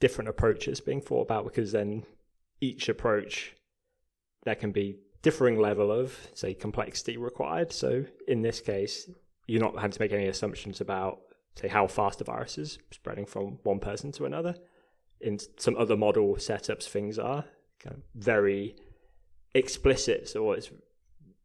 different 0.00 0.28
approaches 0.28 0.80
being 0.80 1.00
thought 1.00 1.22
about 1.22 1.44
because 1.44 1.72
then 1.72 2.04
each 2.60 2.88
approach 2.88 3.54
there 4.44 4.54
can 4.54 4.70
be 4.70 4.98
differing 5.26 5.58
level 5.58 5.90
of, 5.90 6.16
say, 6.34 6.54
complexity 6.54 7.16
required. 7.16 7.72
So 7.72 8.04
in 8.28 8.42
this 8.42 8.60
case, 8.60 9.10
you're 9.48 9.60
not 9.60 9.74
having 9.74 9.90
to 9.90 10.00
make 10.00 10.12
any 10.12 10.28
assumptions 10.28 10.80
about, 10.80 11.18
say, 11.60 11.66
how 11.66 11.88
fast 11.88 12.20
the 12.20 12.24
virus 12.24 12.58
is 12.58 12.78
spreading 12.92 13.26
from 13.26 13.58
one 13.64 13.80
person 13.80 14.12
to 14.12 14.24
another. 14.24 14.54
In 15.20 15.40
some 15.58 15.74
other 15.76 15.96
model 15.96 16.36
setups, 16.36 16.84
things 16.84 17.18
are 17.18 17.44
kind 17.82 17.96
of 17.96 18.02
very 18.14 18.76
explicit. 19.52 20.28
So 20.28 20.52
it's, 20.52 20.70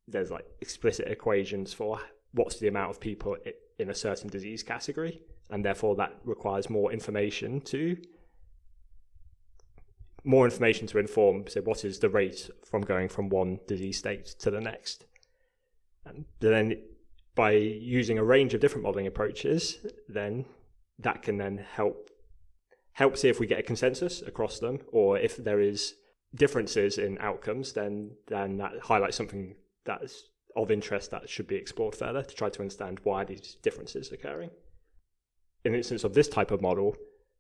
there's 0.07 0.29
like 0.29 0.45
explicit 0.61 1.07
equations 1.07 1.73
for 1.73 1.99
what's 2.33 2.59
the 2.59 2.67
amount 2.67 2.91
of 2.91 2.99
people 2.99 3.35
in 3.79 3.89
a 3.89 3.95
certain 3.95 4.29
disease 4.29 4.61
category, 4.61 5.23
and 5.49 5.65
therefore 5.65 5.95
that 5.95 6.13
requires 6.23 6.69
more 6.69 6.93
information 6.93 7.61
to 7.61 7.97
more 10.23 10.45
information 10.45 10.87
to 10.87 10.99
inform 10.99 11.47
so 11.47 11.61
what 11.61 11.83
is 11.83 11.99
the 11.99 12.09
rate 12.09 12.49
from 12.63 12.81
going 12.81 13.09
from 13.09 13.29
one 13.29 13.59
disease 13.67 13.97
state 13.97 14.25
to 14.25 14.51
the 14.51 14.61
next? 14.61 15.05
And 16.05 16.25
then 16.39 16.81
by 17.35 17.51
using 17.51 18.17
a 18.17 18.23
range 18.23 18.53
of 18.53 18.61
different 18.61 18.83
modeling 18.83 19.07
approaches 19.07 19.77
then 20.07 20.45
that 20.99 21.21
can 21.21 21.37
then 21.37 21.57
help 21.57 22.09
help 22.93 23.17
see 23.17 23.29
if 23.29 23.39
we 23.39 23.47
get 23.47 23.59
a 23.59 23.63
consensus 23.63 24.21
across 24.21 24.59
them 24.59 24.79
or 24.91 25.17
if 25.17 25.37
there 25.37 25.59
is 25.59 25.95
differences 26.35 26.97
in 26.97 27.17
outcomes 27.19 27.73
then 27.73 28.11
then 28.27 28.57
that 28.57 28.73
highlights 28.83 29.17
something 29.17 29.55
that's 29.85 30.29
of 30.55 30.71
interest 30.71 31.11
that 31.11 31.29
should 31.29 31.47
be 31.47 31.55
explored 31.55 31.95
further 31.95 32.23
to 32.23 32.35
try 32.35 32.49
to 32.49 32.59
understand 32.59 32.99
why 33.03 33.23
these 33.23 33.55
differences 33.61 34.11
are 34.11 34.15
occurring. 34.15 34.49
In 35.63 35.71
the 35.71 35.77
instance 35.77 36.03
of 36.03 36.13
this 36.13 36.27
type 36.27 36.51
of 36.51 36.61
model 36.61 36.95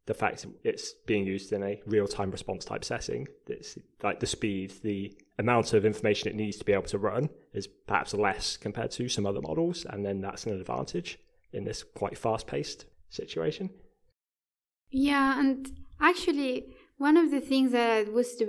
the 0.07 0.13
fact 0.13 0.45
it's 0.63 0.93
being 1.05 1.25
used 1.25 1.53
in 1.53 1.63
a 1.63 1.79
real 1.85 2.07
time 2.07 2.31
response 2.31 2.65
type 2.65 2.83
setting, 2.83 3.27
it's 3.47 3.77
like 4.01 4.19
the 4.19 4.25
speed, 4.25 4.73
the 4.83 5.15
amount 5.37 5.73
of 5.73 5.85
information 5.85 6.29
it 6.29 6.35
needs 6.35 6.57
to 6.57 6.65
be 6.65 6.73
able 6.73 6.83
to 6.83 6.97
run 6.97 7.29
is 7.53 7.67
perhaps 7.67 8.13
less 8.13 8.57
compared 8.57 8.91
to 8.91 9.07
some 9.09 9.25
other 9.25 9.41
models, 9.41 9.85
and 9.89 10.05
then 10.05 10.21
that's 10.21 10.45
an 10.45 10.59
advantage 10.59 11.19
in 11.53 11.63
this 11.63 11.83
quite 11.83 12.17
fast 12.17 12.47
paced 12.47 12.85
situation. 13.09 13.69
Yeah, 14.89 15.39
and 15.39 15.69
actually, 15.99 16.73
one 16.97 17.17
of 17.17 17.31
the 17.31 17.41
things 17.41 17.71
that 17.71 17.89
I 17.89 18.03
was 18.09 18.41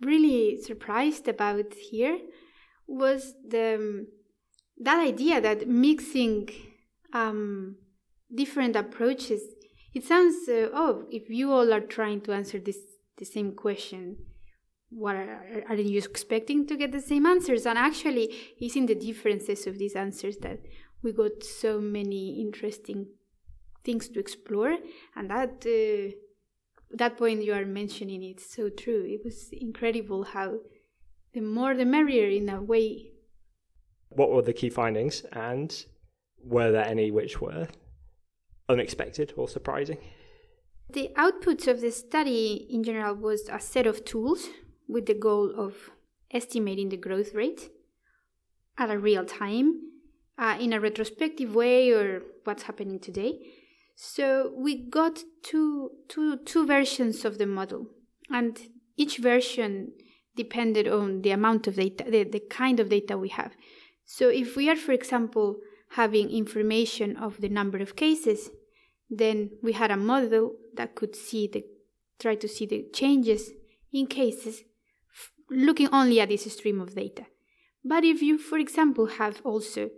really 0.00 0.60
surprised 0.60 1.28
about 1.28 1.74
here 1.74 2.18
was 2.86 3.34
the 3.46 3.74
um, 3.74 4.06
that 4.78 4.98
idea 4.98 5.40
that 5.40 5.68
mixing 5.68 6.48
um, 7.12 7.76
different 8.34 8.74
approaches 8.76 9.42
it 9.94 10.04
sounds 10.04 10.48
uh, 10.48 10.68
oh 10.72 11.04
if 11.10 11.28
you 11.28 11.52
all 11.52 11.72
are 11.72 11.80
trying 11.80 12.20
to 12.20 12.32
answer 12.32 12.58
this 12.58 12.78
the 13.18 13.24
same 13.24 13.52
question 13.52 14.16
what 14.94 15.16
are, 15.16 15.64
are 15.68 15.74
you 15.74 15.98
expecting 15.98 16.66
to 16.66 16.76
get 16.76 16.92
the 16.92 17.00
same 17.00 17.26
answers? 17.26 17.66
And 17.66 17.78
actually 17.78 18.30
it's 18.60 18.76
in 18.76 18.86
the 18.86 18.94
differences 18.94 19.66
of 19.66 19.78
these 19.78 19.96
answers 19.96 20.36
that 20.38 20.60
we 21.02 21.12
got 21.12 21.42
so 21.42 21.80
many 21.80 22.40
interesting 22.40 23.06
things 23.84 24.08
to 24.10 24.20
explore. 24.20 24.76
And 25.16 25.30
that 25.30 25.64
uh, 25.66 26.14
that 26.94 27.16
point 27.16 27.42
you 27.42 27.54
are 27.54 27.64
mentioning 27.64 28.22
it's 28.22 28.54
so 28.54 28.68
true. 28.68 29.04
It 29.06 29.22
was 29.24 29.48
incredible 29.52 30.24
how 30.24 30.58
the 31.32 31.40
more 31.40 31.74
the 31.74 31.86
merrier 31.86 32.28
in 32.28 32.48
a 32.50 32.60
way. 32.60 33.12
What 34.10 34.30
were 34.30 34.42
the 34.42 34.52
key 34.52 34.68
findings 34.68 35.24
and 35.32 35.84
were 36.44 36.70
there 36.70 36.84
any 36.84 37.10
which 37.10 37.40
were 37.40 37.68
unexpected 38.72 39.32
or 39.36 39.48
surprising 39.48 39.98
the 40.92 41.10
outputs 41.16 41.66
of 41.66 41.80
the 41.80 41.90
study 41.90 42.66
in 42.70 42.84
general 42.84 43.14
was 43.14 43.48
a 43.50 43.58
set 43.58 43.86
of 43.86 44.04
tools 44.04 44.48
with 44.88 45.06
the 45.06 45.14
goal 45.14 45.50
of 45.56 45.90
estimating 46.30 46.90
the 46.90 46.96
growth 46.96 47.34
rate 47.34 47.70
at 48.76 48.90
a 48.90 48.98
real 48.98 49.24
time 49.24 49.80
uh, 50.38 50.56
in 50.60 50.72
a 50.72 50.80
retrospective 50.80 51.54
way 51.54 51.90
or 51.90 52.22
what's 52.44 52.64
happening 52.64 52.98
today. 52.98 53.38
So 53.94 54.52
we 54.56 54.76
got 54.88 55.20
two, 55.42 55.90
two, 56.08 56.38
two 56.38 56.66
versions 56.66 57.24
of 57.24 57.38
the 57.38 57.46
model, 57.46 57.86
and 58.30 58.58
each 58.96 59.18
version 59.18 59.92
depended 60.34 60.88
on 60.88 61.22
the 61.22 61.30
amount 61.30 61.66
of 61.66 61.76
data, 61.76 62.04
the, 62.08 62.24
the 62.24 62.40
kind 62.40 62.80
of 62.80 62.88
data 62.88 63.16
we 63.16 63.28
have. 63.28 63.52
So 64.04 64.28
if 64.28 64.56
we 64.56 64.68
are, 64.68 64.76
for 64.76 64.92
example, 64.92 65.56
having 65.90 66.30
information 66.30 67.16
of 67.16 67.40
the 67.40 67.50
number 67.50 67.78
of 67.78 67.96
cases, 67.96 68.50
then 69.18 69.50
we 69.62 69.72
had 69.72 69.90
a 69.90 69.96
model 69.96 70.54
that 70.74 70.94
could 70.94 71.14
see 71.14 71.46
the 71.46 71.64
try 72.18 72.34
to 72.34 72.48
see 72.48 72.66
the 72.66 72.86
changes 72.94 73.50
in 73.92 74.06
cases 74.06 74.62
looking 75.50 75.88
only 75.92 76.20
at 76.20 76.28
this 76.28 76.50
stream 76.52 76.80
of 76.80 76.94
data. 76.94 77.26
But 77.84 78.04
if 78.04 78.22
you, 78.22 78.38
for 78.38 78.58
example, 78.58 79.06
have 79.06 79.42
also 79.44 79.90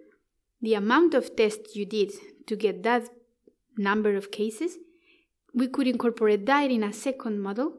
the 0.60 0.74
amount 0.74 1.14
of 1.14 1.36
tests 1.36 1.76
you 1.76 1.86
did 1.86 2.12
to 2.46 2.56
get 2.56 2.82
that 2.82 3.08
number 3.76 4.16
of 4.16 4.30
cases, 4.30 4.78
we 5.54 5.68
could 5.68 5.86
incorporate 5.86 6.46
that 6.46 6.70
in 6.70 6.82
a 6.82 6.92
second 6.92 7.40
model. 7.40 7.74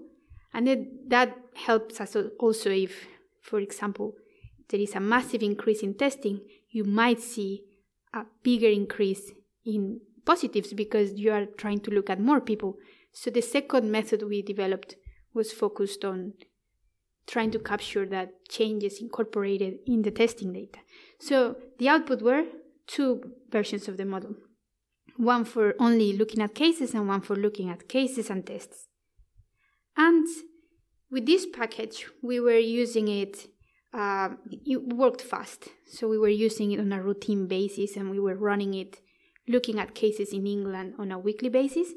And 0.54 0.88
that 1.08 1.36
helps 1.56 2.00
us 2.00 2.15
also 2.39 2.70
if, 2.70 3.08
for 3.42 3.60
example, 3.60 4.13
there 4.70 4.80
is 4.80 4.96
a 4.96 5.00
massive 5.00 5.44
increase 5.44 5.82
in 5.82 5.96
testing, 5.96 6.42
you 6.70 6.86
might 6.86 7.20
see 7.20 7.63
a 8.13 8.25
bigger 8.42 8.70
increase 8.70 9.32
in 9.65 10.00
positives 10.25 10.74
because 10.74 11.13
you 11.13 11.32
are 11.32 11.46
trying 11.46 11.79
to 11.82 11.91
look 11.91 12.10
at 12.10 12.20
more 12.20 12.41
people. 12.41 12.77
So 13.13 13.29
the 13.29 13.41
second 13.41 13.91
method 13.91 14.24
we 14.24 14.41
developed 14.41 14.96
was 15.34 15.51
focused 15.51 16.03
on 16.03 16.34
trying 17.27 17.51
to 17.51 17.60
capture 17.60 18.05
that 18.05 18.48
changes 18.50 19.01
incorporated 19.01 19.75
in 19.88 20.01
the 20.01 20.12
testing 20.12 20.53
data. 20.53 20.79
So 21.20 21.55
the 21.79 21.89
output 21.89 22.22
were 22.22 22.44
two 22.88 23.32
versions 23.51 23.88
of 23.88 23.98
the 23.98 24.05
model 24.05 24.36
one 25.17 25.46
for 25.46 25.75
only 25.79 26.13
looking 26.13 26.41
at 26.41 26.53
cases 26.53 26.94
and 26.94 27.08
one 27.08 27.22
for 27.22 27.36
looking 27.36 27.70
at 27.70 27.88
cases 27.88 28.29
and 28.29 28.46
tests. 28.46 28.88
And 29.96 30.27
with 31.10 31.25
this 31.25 31.46
package, 31.46 32.05
we 32.22 32.39
were 32.39 32.58
using 32.58 33.08
it, 33.08 33.48
uh, 33.94 34.29
it 34.50 34.94
worked 34.94 35.22
fast. 35.22 35.70
So 35.88 36.08
we 36.08 36.17
were 36.17 36.27
using 36.27 36.72
it 36.72 36.79
on 36.79 36.91
a 36.91 37.01
routine 37.01 37.48
basis 37.48 37.96
and 37.96 38.12
we 38.12 38.20
were 38.20 38.36
running 38.36 38.74
it 38.74 39.00
looking 39.47 39.79
at 39.79 39.95
cases 39.95 40.33
in 40.33 40.47
England 40.47 40.95
on 40.97 41.11
a 41.11 41.19
weekly 41.19 41.49
basis. 41.49 41.89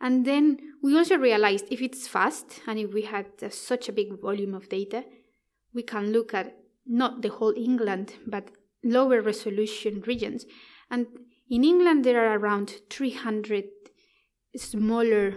And 0.00 0.24
then 0.24 0.58
we 0.82 0.96
also 0.96 1.16
realized 1.18 1.66
if 1.70 1.82
it's 1.82 2.08
fast 2.08 2.60
and 2.66 2.78
if 2.78 2.92
we 2.92 3.02
had 3.02 3.26
uh, 3.42 3.50
such 3.50 3.88
a 3.88 3.92
big 3.92 4.20
volume 4.20 4.54
of 4.54 4.68
data, 4.68 5.04
we 5.74 5.82
can 5.82 6.12
look 6.12 6.32
at 6.32 6.56
not 6.86 7.22
the 7.22 7.28
whole 7.28 7.54
England, 7.56 8.14
but 8.26 8.50
lower 8.82 9.20
resolution 9.20 10.02
regions. 10.06 10.46
And 10.90 11.06
in 11.50 11.64
England, 11.64 12.04
there 12.04 12.26
are 12.26 12.38
around 12.38 12.80
300 12.88 13.64
smaller 14.56 15.34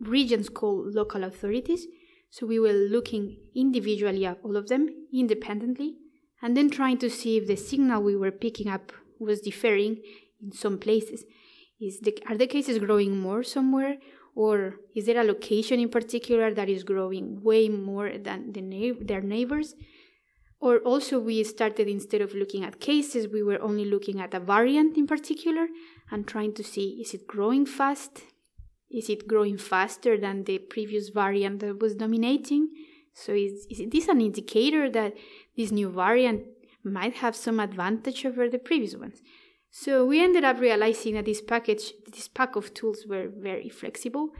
regions 0.00 0.48
called 0.48 0.94
local 0.94 1.24
authorities. 1.24 1.86
So 2.30 2.46
we 2.46 2.58
were 2.58 2.72
looking 2.72 3.36
individually 3.54 4.26
at 4.26 4.38
all 4.42 4.56
of 4.56 4.68
them 4.68 4.88
independently 5.12 5.96
and 6.42 6.56
then 6.56 6.70
trying 6.70 6.98
to 6.98 7.10
see 7.10 7.36
if 7.36 7.46
the 7.46 7.56
signal 7.56 8.02
we 8.02 8.16
were 8.16 8.30
picking 8.30 8.68
up 8.68 8.92
was 9.18 9.40
differing 9.40 10.02
in 10.46 10.52
some 10.52 10.78
places. 10.78 11.24
Is 11.80 12.00
the, 12.00 12.16
are 12.28 12.36
the 12.36 12.46
cases 12.46 12.78
growing 12.78 13.18
more 13.18 13.42
somewhere, 13.42 13.96
or 14.34 14.76
is 14.94 15.06
there 15.06 15.20
a 15.20 15.24
location 15.24 15.78
in 15.78 15.90
particular 15.90 16.54
that 16.54 16.68
is 16.68 16.84
growing 16.84 17.42
way 17.42 17.68
more 17.68 18.16
than 18.16 18.52
the 18.52 18.62
na- 18.62 18.98
their 19.00 19.20
neighbors? 19.20 19.74
Or 20.58 20.78
also, 20.78 21.18
we 21.18 21.44
started 21.44 21.86
instead 21.86 22.22
of 22.22 22.34
looking 22.34 22.64
at 22.64 22.80
cases, 22.80 23.28
we 23.28 23.42
were 23.42 23.60
only 23.60 23.84
looking 23.84 24.20
at 24.20 24.32
a 24.32 24.40
variant 24.40 24.96
in 24.96 25.06
particular 25.06 25.66
and 26.10 26.26
trying 26.26 26.54
to 26.54 26.64
see 26.64 26.98
is 27.00 27.12
it 27.12 27.26
growing 27.26 27.66
fast? 27.66 28.22
Is 28.90 29.10
it 29.10 29.26
growing 29.26 29.58
faster 29.58 30.16
than 30.16 30.44
the 30.44 30.58
previous 30.58 31.10
variant 31.10 31.60
that 31.60 31.80
was 31.80 31.94
dominating? 31.94 32.68
So, 33.12 33.32
is, 33.32 33.66
is 33.70 33.90
this 33.90 34.08
an 34.08 34.20
indicator 34.20 34.88
that 34.90 35.14
this 35.56 35.70
new 35.70 35.90
variant 35.90 36.44
might 36.84 37.14
have 37.16 37.36
some 37.36 37.60
advantage 37.60 38.24
over 38.24 38.48
the 38.48 38.58
previous 38.58 38.94
ones? 38.94 39.20
So 39.78 40.06
we 40.06 40.22
ended 40.22 40.42
up 40.42 40.58
realizing 40.58 41.14
that 41.14 41.26
this 41.26 41.42
package, 41.42 41.92
this 42.10 42.28
pack 42.28 42.56
of 42.56 42.72
tools 42.72 43.04
were 43.06 43.28
very 43.28 43.68
flexible 43.68 44.30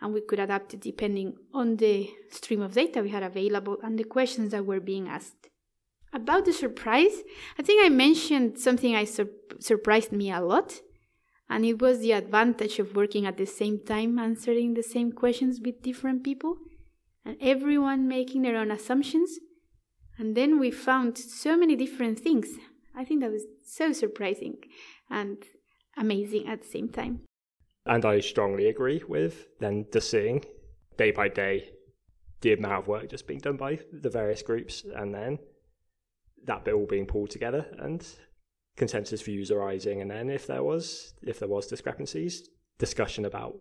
and 0.00 0.12
we 0.12 0.22
could 0.22 0.40
adapt 0.40 0.74
it 0.74 0.80
depending 0.80 1.36
on 1.54 1.76
the 1.76 2.10
stream 2.30 2.60
of 2.60 2.74
data 2.74 3.00
we 3.00 3.10
had 3.10 3.22
available 3.22 3.78
and 3.84 3.96
the 3.96 4.02
questions 4.02 4.50
that 4.50 4.66
were 4.66 4.80
being 4.80 5.08
asked. 5.08 5.50
About 6.12 6.46
the 6.46 6.52
surprise, 6.52 7.22
I 7.56 7.62
think 7.62 7.86
I 7.86 7.90
mentioned 7.90 8.58
something 8.58 8.96
I 8.96 9.04
sur- 9.04 9.30
surprised 9.60 10.10
me 10.10 10.32
a 10.32 10.40
lot, 10.40 10.80
and 11.48 11.64
it 11.64 11.80
was 11.80 12.00
the 12.00 12.12
advantage 12.12 12.80
of 12.80 12.96
working 12.96 13.24
at 13.24 13.36
the 13.36 13.46
same 13.46 13.78
time 13.78 14.18
answering 14.18 14.74
the 14.74 14.82
same 14.82 15.12
questions 15.12 15.60
with 15.64 15.82
different 15.82 16.24
people 16.24 16.56
and 17.24 17.36
everyone 17.40 18.08
making 18.08 18.42
their 18.42 18.56
own 18.56 18.72
assumptions. 18.72 19.38
And 20.18 20.36
then 20.36 20.58
we 20.58 20.72
found 20.72 21.16
so 21.16 21.56
many 21.56 21.76
different 21.76 22.18
things 22.18 22.48
I 22.94 23.04
think 23.04 23.20
that 23.20 23.30
was 23.30 23.44
so 23.64 23.92
surprising 23.92 24.58
and 25.10 25.42
amazing 25.96 26.46
at 26.46 26.62
the 26.62 26.68
same 26.68 26.88
time. 26.88 27.20
And 27.86 28.04
I 28.04 28.20
strongly 28.20 28.68
agree 28.68 29.02
with 29.08 29.46
then 29.58 29.86
just 29.92 30.10
seeing 30.10 30.44
day 30.96 31.10
by 31.10 31.28
day 31.28 31.70
the 32.42 32.52
amount 32.52 32.82
of 32.82 32.88
work 32.88 33.08
just 33.08 33.26
being 33.26 33.40
done 33.40 33.56
by 33.56 33.78
the 33.92 34.10
various 34.10 34.42
groups 34.42 34.84
and 34.94 35.14
then 35.14 35.38
that 36.44 36.64
bit 36.64 36.74
all 36.74 36.86
being 36.86 37.06
pulled 37.06 37.30
together 37.30 37.66
and 37.78 38.06
consensus 38.76 39.22
views 39.22 39.50
arising 39.50 40.00
and 40.00 40.10
then 40.10 40.28
if 40.28 40.46
there 40.46 40.62
was 40.62 41.14
if 41.22 41.38
there 41.38 41.48
was 41.48 41.66
discrepancies 41.66 42.48
discussion 42.78 43.24
about 43.24 43.54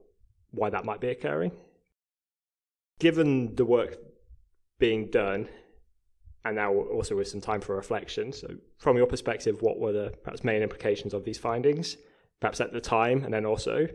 why 0.51 0.69
that 0.69 0.85
might 0.85 0.99
be 0.99 1.09
occurring 1.09 1.51
given 2.99 3.55
the 3.55 3.65
work 3.65 3.97
being 4.79 5.09
done 5.09 5.47
and 6.45 6.55
now 6.55 6.73
also 6.73 7.15
with 7.15 7.27
some 7.27 7.41
time 7.41 7.61
for 7.61 7.75
reflection. 7.75 8.33
So, 8.33 8.47
from 8.77 8.97
your 8.97 9.05
perspective, 9.05 9.61
what 9.61 9.79
were 9.79 9.91
the 9.91 10.13
perhaps 10.23 10.43
main 10.43 10.61
implications 10.61 11.13
of 11.13 11.23
these 11.23 11.37
findings, 11.37 11.97
perhaps 12.39 12.59
at 12.59 12.73
the 12.73 12.81
time, 12.81 13.23
and 13.23 13.33
then 13.33 13.45
also, 13.45 13.87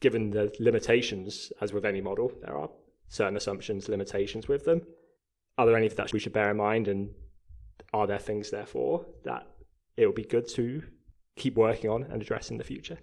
given 0.00 0.30
the 0.30 0.52
limitations, 0.58 1.52
as 1.60 1.72
with 1.72 1.84
any 1.84 2.00
model, 2.00 2.32
there 2.42 2.56
are 2.56 2.70
certain 3.08 3.36
assumptions, 3.36 3.88
limitations 3.88 4.48
with 4.48 4.64
them. 4.64 4.80
Are 5.58 5.66
there 5.66 5.76
any 5.76 5.88
that 5.88 6.12
we 6.12 6.18
should 6.18 6.32
bear 6.32 6.50
in 6.50 6.56
mind, 6.56 6.88
and 6.88 7.10
are 7.92 8.06
there 8.06 8.18
things, 8.18 8.50
therefore, 8.50 9.06
that 9.24 9.46
it 9.96 10.06
would 10.06 10.14
be 10.14 10.24
good 10.24 10.48
to 10.50 10.82
keep 11.36 11.56
working 11.56 11.90
on 11.90 12.04
and 12.04 12.22
address 12.22 12.50
in 12.50 12.56
the 12.56 12.64
future? 12.64 12.98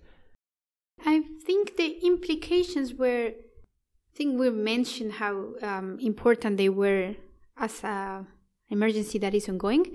I 1.05 1.23
think 1.45 1.77
the 1.77 1.99
implications 2.03 2.95
were, 2.95 3.27
I 3.27 4.15
think 4.15 4.39
we 4.39 4.49
mentioned 4.49 5.13
how 5.13 5.53
um, 5.61 5.99
important 5.99 6.57
they 6.57 6.69
were 6.69 7.15
as 7.57 7.83
a 7.83 8.25
emergency 8.69 9.17
that 9.19 9.33
is 9.33 9.49
ongoing. 9.49 9.85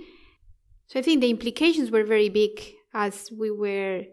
So 0.86 0.98
I 0.98 1.02
think 1.02 1.20
the 1.20 1.30
implications 1.30 1.90
were 1.90 2.04
very 2.04 2.28
big 2.28 2.60
as 2.94 3.30
we 3.32 3.50
were 3.50 4.04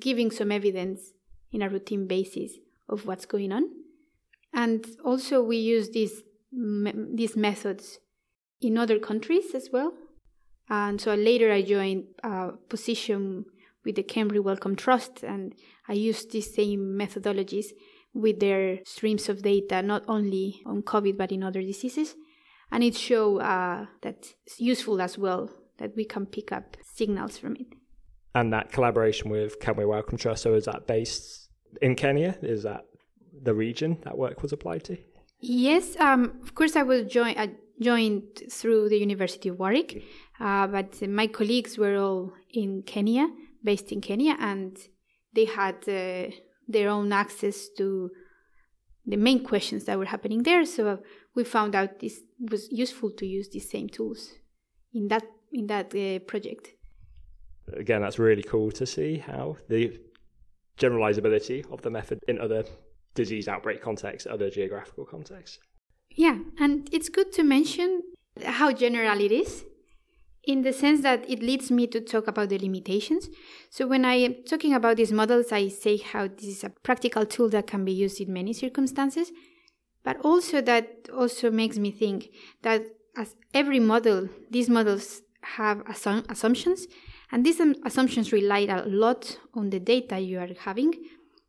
giving 0.00 0.30
some 0.30 0.52
evidence 0.52 1.12
in 1.52 1.62
a 1.62 1.68
routine 1.68 2.06
basis 2.06 2.52
of 2.88 3.06
what's 3.06 3.26
going 3.26 3.52
on. 3.52 3.64
And 4.52 4.86
also 5.04 5.42
we 5.42 5.56
use 5.58 5.90
these 5.90 6.22
these 7.14 7.36
methods 7.36 7.98
in 8.60 8.78
other 8.78 8.98
countries 8.98 9.54
as 9.54 9.68
well. 9.72 9.92
And 10.68 11.00
so 11.00 11.14
later 11.14 11.52
I 11.52 11.62
joined 11.62 12.04
a 12.22 12.52
position 12.68 13.44
with 13.84 13.96
the 13.96 14.02
KEMRI 14.02 14.42
Wellcome 14.42 14.76
Trust 14.76 15.22
and 15.22 15.54
I 15.88 15.92
used 15.92 16.32
these 16.32 16.54
same 16.54 16.96
methodologies 16.98 17.66
with 18.14 18.40
their 18.40 18.78
streams 18.84 19.28
of 19.28 19.42
data, 19.42 19.82
not 19.82 20.04
only 20.08 20.62
on 20.64 20.82
COVID 20.82 21.16
but 21.16 21.30
in 21.30 21.42
other 21.42 21.60
diseases 21.60 22.16
and 22.70 22.82
it 22.82 22.96
show 22.96 23.40
uh, 23.40 23.86
that 24.02 24.26
it's 24.44 24.60
useful 24.60 25.00
as 25.00 25.16
well 25.18 25.50
that 25.78 25.94
we 25.96 26.04
can 26.04 26.26
pick 26.26 26.52
up 26.52 26.76
signals 26.82 27.38
from 27.38 27.56
it. 27.56 27.66
And 28.34 28.52
that 28.52 28.72
collaboration 28.72 29.30
with 29.30 29.60
KEMRI 29.60 29.88
Wellcome 29.88 30.18
Trust, 30.18 30.42
so 30.42 30.54
is 30.54 30.66
that 30.66 30.86
based 30.86 31.48
in 31.80 31.94
Kenya? 31.94 32.36
Is 32.42 32.64
that 32.64 32.84
the 33.42 33.54
region 33.54 33.98
that 34.04 34.16
work 34.16 34.42
was 34.42 34.52
applied 34.52 34.84
to? 34.84 34.96
Yes, 35.40 35.96
um, 36.00 36.38
of 36.42 36.54
course, 36.54 36.76
I 36.76 36.82
was 36.82 37.04
joined. 37.04 37.38
I 37.38 37.50
joined 37.80 38.42
through 38.50 38.88
the 38.88 38.98
University 38.98 39.50
of 39.50 39.58
Warwick, 39.58 40.02
uh, 40.40 40.66
but 40.66 41.06
my 41.08 41.26
colleagues 41.26 41.76
were 41.76 41.96
all 41.96 42.32
in 42.52 42.82
Kenya, 42.82 43.28
based 43.62 43.92
in 43.92 44.00
Kenya, 44.00 44.36
and 44.40 44.76
they 45.34 45.44
had 45.44 45.76
uh, 45.88 46.34
their 46.66 46.88
own 46.88 47.12
access 47.12 47.68
to 47.76 48.10
the 49.06 49.16
main 49.16 49.44
questions 49.44 49.84
that 49.84 49.98
were 49.98 50.06
happening 50.06 50.42
there. 50.42 50.64
So 50.64 50.98
we 51.34 51.44
found 51.44 51.74
out 51.74 52.00
this 52.00 52.20
was 52.50 52.70
useful 52.70 53.10
to 53.12 53.26
use 53.26 53.48
these 53.48 53.70
same 53.70 53.88
tools 53.88 54.32
in 54.92 55.08
that 55.08 55.24
in 55.52 55.66
that 55.68 55.94
uh, 55.94 56.18
project. 56.20 56.72
Again, 57.72 58.02
that's 58.02 58.18
really 58.18 58.42
cool 58.42 58.70
to 58.72 58.86
see 58.86 59.18
how 59.18 59.56
the 59.68 59.98
generalizability 60.78 61.70
of 61.72 61.82
the 61.82 61.90
method 61.90 62.18
in 62.28 62.38
other 62.38 62.64
disease 63.14 63.48
outbreak 63.48 63.82
contexts, 63.82 64.26
other 64.30 64.50
geographical 64.50 65.04
contexts. 65.04 65.58
Yeah, 66.10 66.38
and 66.58 66.88
it's 66.92 67.08
good 67.08 67.32
to 67.32 67.42
mention 67.42 68.02
how 68.42 68.72
general 68.72 69.20
it 69.20 69.32
is 69.32 69.64
in 70.46 70.62
the 70.62 70.72
sense 70.72 71.00
that 71.02 71.28
it 71.28 71.42
leads 71.42 71.70
me 71.70 71.86
to 71.88 72.00
talk 72.00 72.28
about 72.28 72.48
the 72.48 72.58
limitations. 72.58 73.28
So 73.68 73.86
when 73.86 74.04
I 74.04 74.14
am 74.14 74.36
talking 74.48 74.74
about 74.74 74.96
these 74.96 75.12
models, 75.12 75.50
I 75.50 75.68
say 75.68 75.96
how 75.96 76.28
this 76.28 76.44
is 76.44 76.64
a 76.64 76.70
practical 76.70 77.26
tool 77.26 77.48
that 77.50 77.66
can 77.66 77.84
be 77.84 77.92
used 77.92 78.20
in 78.20 78.32
many 78.32 78.52
circumstances, 78.52 79.32
but 80.04 80.18
also 80.20 80.60
that 80.62 81.08
also 81.12 81.50
makes 81.50 81.78
me 81.78 81.90
think 81.90 82.30
that 82.62 82.82
as 83.16 83.34
every 83.52 83.80
model, 83.80 84.28
these 84.50 84.68
models 84.68 85.22
have 85.42 85.78
assum- 85.84 86.30
assumptions, 86.30 86.86
and 87.32 87.44
these 87.44 87.60
assumptions 87.84 88.32
rely 88.32 88.60
a 88.60 88.84
lot 88.86 89.38
on 89.54 89.70
the 89.70 89.80
data 89.80 90.20
you 90.20 90.38
are 90.38 90.48
having. 90.60 90.94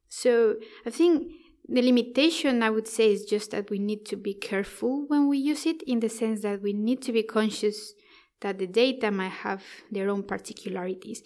So 0.10 0.56
I 0.86 0.90
think 0.90 1.32
the 1.70 1.82
limitation 1.82 2.64
I 2.64 2.70
would 2.72 2.88
say 2.88 3.12
is 3.12 3.26
just 3.26 3.52
that 3.52 3.70
we 3.70 3.78
need 3.78 4.06
to 4.08 4.16
be 4.16 4.34
careful 4.34 5.06
when 5.08 5.28
we 5.28 5.38
use 5.38 5.66
it 5.66 5.84
in 5.84 6.00
the 6.00 6.10
sense 6.10 6.42
that 6.42 6.62
we 6.62 6.74
need 6.74 7.02
to 7.04 7.12
be 7.12 7.24
conscious 7.24 7.94
that 8.42 8.60
the 8.60 8.68
data 8.68 9.12
might 9.12 9.30
have 9.30 9.64
their 9.92 10.10
own 10.10 10.24
particularities. 10.24 11.22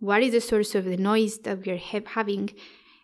What 0.00 0.22
is 0.22 0.32
the 0.32 0.40
source 0.40 0.74
of 0.74 0.84
the 0.84 0.96
noise 0.96 1.38
that 1.40 1.64
we 1.64 1.72
are 1.72 1.78
ha- 1.78 2.00
having? 2.06 2.50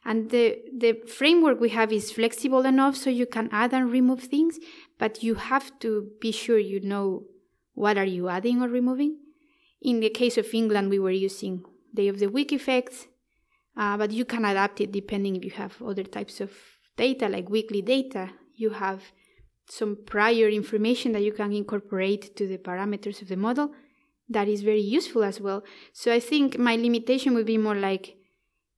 And 0.04 0.30
the, 0.30 0.58
the 0.76 1.00
framework 1.06 1.60
we 1.60 1.70
have 1.70 1.92
is 1.92 2.12
flexible 2.12 2.66
enough 2.66 2.96
so 2.96 3.10
you 3.10 3.26
can 3.26 3.48
add 3.52 3.72
and 3.72 3.90
remove 3.90 4.24
things, 4.24 4.58
but 4.98 5.22
you 5.22 5.36
have 5.36 5.78
to 5.80 6.10
be 6.20 6.30
sure 6.30 6.58
you 6.58 6.80
know 6.80 7.24
what 7.72 7.96
are 7.96 8.04
you 8.04 8.28
adding 8.28 8.62
or 8.62 8.68
removing. 8.68 9.18
In 9.80 10.00
the 10.00 10.10
case 10.10 10.38
of 10.38 10.52
England, 10.52 10.90
we 10.90 10.98
were 10.98 11.10
using 11.10 11.64
day 11.92 12.08
of 12.08 12.18
the 12.18 12.28
week 12.28 12.52
effects, 12.52 13.06
uh, 13.76 13.96
but 13.96 14.10
you 14.10 14.24
can 14.24 14.44
adapt 14.44 14.80
it 14.80 14.92
depending 14.92 15.36
if 15.36 15.44
you 15.44 15.50
have 15.52 15.80
other 15.82 16.04
types 16.04 16.40
of 16.40 16.52
data 16.96 17.28
like 17.28 17.48
weekly 17.48 17.82
data. 17.82 18.30
You 18.54 18.70
have 18.70 19.02
some 19.68 19.96
prior 20.06 20.48
information 20.48 21.12
that 21.12 21.22
you 21.22 21.32
can 21.32 21.52
incorporate 21.52 22.36
to 22.36 22.46
the 22.46 22.58
parameters 22.58 23.22
of 23.22 23.28
the 23.28 23.36
model 23.36 23.72
that 24.28 24.48
is 24.48 24.62
very 24.62 24.80
useful 24.80 25.24
as 25.24 25.40
well. 25.40 25.62
So 25.92 26.12
I 26.12 26.20
think 26.20 26.58
my 26.58 26.76
limitation 26.76 27.34
would 27.34 27.46
be 27.46 27.58
more 27.58 27.74
like 27.74 28.16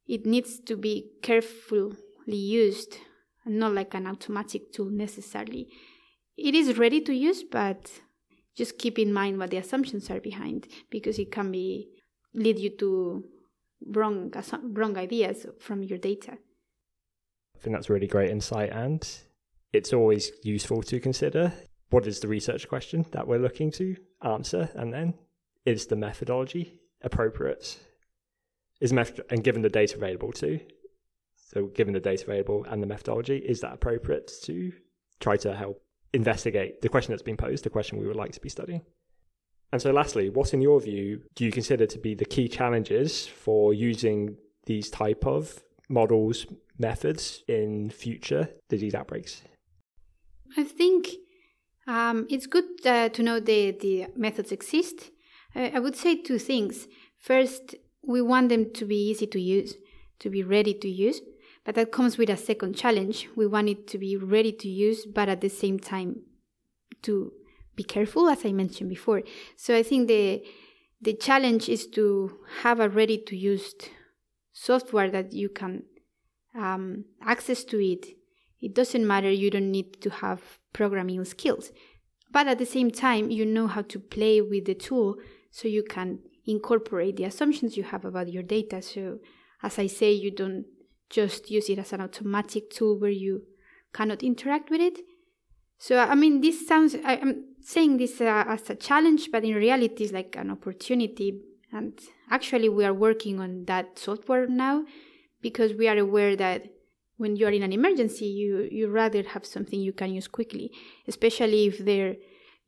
it 0.07 0.27
needs 0.27 0.61
to 0.61 0.77
be 0.77 1.11
carefully 1.23 1.97
used 2.27 2.99
not 3.47 3.73
like 3.73 3.95
an 3.95 4.07
automatic 4.07 4.73
tool 4.73 4.91
necessarily. 4.91 5.69
It 6.37 6.55
is 6.55 6.79
ready 6.79 7.01
to 7.03 7.15
use, 7.15 7.45
but 7.45 7.91
just 8.57 8.79
keep 8.79 8.99
in 8.99 9.13
mind 9.13 9.39
what 9.39 9.51
the 9.51 9.57
assumptions 9.59 10.11
are 10.11 10.21
behind 10.21 10.67
because 10.91 11.19
it 11.19 11.31
can 11.31 11.53
be 11.53 11.89
lead 12.35 12.59
you 12.59 12.71
to 12.79 13.25
wrong 13.89 14.33
wrong 14.63 14.99
ideas 14.99 15.47
from 15.61 15.83
your 15.83 15.99
data. 15.99 16.33
I 17.55 17.59
think 17.59 17.77
that's 17.77 17.89
really 17.89 18.07
great 18.07 18.31
insight 18.31 18.71
and 18.73 19.07
it's 19.77 19.93
always 19.93 20.33
useful 20.43 20.83
to 20.83 20.99
consider 21.01 21.53
what 21.91 22.07
is 22.07 22.21
the 22.21 22.29
research 22.29 22.69
question 22.69 23.07
that 23.13 23.27
we're 23.27 23.39
looking 23.39 23.71
to 23.73 23.97
answer, 24.23 24.69
and 24.75 24.93
then 24.93 25.15
is 25.65 25.87
the 25.87 25.97
methodology 25.97 26.81
appropriate? 27.03 27.79
Is 28.81 28.93
method 28.93 29.25
and 29.31 29.45
given 29.45 29.63
the 29.63 29.69
data 29.69 29.97
available 29.97 30.33
too? 30.33 30.61
So, 31.37 31.67
given 31.67 31.95
the 31.95 32.01
data 32.01 32.25
available 32.25 32.67
and 32.69 32.83
the 32.83 32.87
methodology, 32.87 33.37
is 33.37 33.61
that 33.61 33.73
appropriate 33.73 34.33
to 34.45 34.73
try 35.21 35.37
to 35.39 35.55
help 35.55 35.81
investigate 36.13 36.83
the 36.83 36.89
question 36.89 37.13
that's 37.13 37.23
been 37.23 37.37
posed, 37.37 37.65
the 37.65 37.71
question 37.71 37.99
we 37.99 38.07
would 38.07 38.17
like 38.17 38.33
to 38.33 38.41
be 38.41 38.49
studying? 38.49 38.83
And 39.73 39.81
so, 39.81 39.93
lastly, 39.93 40.29
what, 40.29 40.53
in 40.55 40.61
your 40.61 40.81
view, 40.81 41.23
do 41.35 41.45
you 41.45 41.53
consider 41.53 41.87
to 41.87 41.99
be 41.99 42.15
the 42.15 42.25
key 42.25 42.49
challenges 42.49 43.27
for 43.27 43.75
using 43.75 44.37
these 44.65 44.91
type 44.91 45.25
of 45.27 45.63
models, 45.89 46.47
methods 46.79 47.45
in 47.49 47.91
future 47.91 48.49
disease 48.69 48.95
outbreaks? 48.95 49.43
I 50.57 50.65
think 50.65 51.09
um, 51.87 52.27
it's 52.31 52.47
good 52.47 52.65
uh, 52.85 53.09
to 53.11 53.23
know 53.23 53.41
the, 53.41 53.73
the 53.73 54.07
methods 54.17 54.53
exist. 54.53 55.11
Uh, 55.55 55.71
I 55.75 55.79
would 55.79 55.97
say 55.97 56.17
two 56.17 56.39
things. 56.39 56.89
First, 57.19 57.75
we 58.03 58.23
want 58.23 58.49
them 58.49 58.73
to 58.75 58.85
be 58.85 58.97
easy 58.97 59.27
to 59.27 59.41
use, 59.41 59.75
to 60.21 60.31
be 60.31 60.43
ready 60.43 60.75
to 60.75 60.89
use, 60.89 61.21
but 61.65 61.75
that 61.75 61.93
comes 61.93 62.17
with 62.17 62.31
a 62.31 62.37
second 62.37 62.77
challenge. 62.77 63.29
We 63.37 63.47
want 63.47 63.69
it 63.69 63.87
to 63.89 63.99
be 63.99 64.17
ready 64.17 64.53
to 64.53 64.69
use, 64.69 65.05
but 65.05 65.29
at 65.29 65.41
the 65.41 65.49
same 65.49 65.79
time 65.79 66.23
to 67.03 67.33
be 67.75 67.85
careful, 67.85 68.29
as 68.29 68.45
I 68.45 68.53
mentioned 68.53 68.89
before. 68.89 69.23
So 69.57 69.77
I 69.77 69.83
think 69.83 70.09
the 70.09 70.43
the 70.99 71.13
challenge 71.13 71.69
is 71.69 71.87
to 71.89 72.39
have 72.63 72.81
a 72.81 72.89
ready 72.89 73.19
to 73.19 73.37
use 73.37 73.75
software 74.53 75.11
that 75.11 75.35
you 75.35 75.51
can 75.51 75.83
um, 76.55 77.05
access 77.21 77.65
to 77.65 77.79
it 77.79 78.16
it 78.61 78.75
doesn't 78.75 79.07
matter, 79.07 79.31
you 79.31 79.51
don't 79.51 79.71
need 79.71 80.01
to 80.03 80.11
have 80.11 80.59
programming 80.73 81.25
skills. 81.25 81.73
But 82.33 82.49
at 82.49 82.59
the 82.59 82.67
same 82.67 82.91
time, 82.91 83.31
you 83.31 83.47
know 83.47 83.67
how 83.67 83.83
to 83.83 83.99
play 83.99 84.41
with 84.41 84.67
the 84.67 84.75
tool 84.75 85.17
so 85.51 85.69
you 85.69 85.83
can 85.83 86.21
incorporate 86.45 87.17
the 87.17 87.25
assumptions 87.25 87.77
you 87.77 87.85
have 87.85 88.05
about 88.05 88.33
your 88.33 88.43
data. 88.43 88.83
So, 88.83 89.19
as 89.63 89.79
I 89.79 89.87
say, 89.87 90.13
you 90.13 90.31
don't 90.31 90.67
just 91.11 91.51
use 91.51 91.69
it 91.71 91.79
as 91.79 91.93
an 91.93 92.01
automatic 92.01 92.71
tool 92.71 92.99
where 92.99 93.11
you 93.11 93.43
cannot 93.93 94.23
interact 94.23 94.71
with 94.71 94.81
it. 94.81 95.01
So, 95.79 95.99
I 95.99 96.15
mean, 96.15 96.41
this 96.41 96.67
sounds, 96.67 96.95
I, 97.05 97.15
am 97.17 97.55
saying 97.61 97.99
this 97.99 98.21
uh, 98.21 98.45
as 98.47 98.69
a 98.71 98.75
challenge, 98.75 99.31
but 99.31 99.45
in 99.45 99.55
reality, 99.55 100.05
it's 100.05 100.13
like 100.13 100.37
an 100.37 100.51
opportunity. 100.51 101.41
And 101.73 101.99
actually, 102.31 102.69
we 102.69 102.85
are 102.85 102.95
working 102.95 103.41
on 103.41 103.65
that 103.67 103.99
software 103.99 104.47
now 104.47 104.85
because 105.43 105.75
we 105.75 105.89
are 105.89 105.99
aware 105.99 106.35
that 106.37 106.65
when 107.17 107.37
you're 107.37 107.51
in 107.51 107.63
an 107.63 107.73
emergency, 107.73 108.27
you 108.27 108.69
you 108.71 108.89
rather 108.89 109.23
have 109.23 109.47
something 109.47 109.81
you 109.81 109.93
can 109.93 110.13
use 110.15 110.29
quickly, 110.29 110.71
especially 111.09 111.67
if 111.67 111.79
they're 111.79 112.17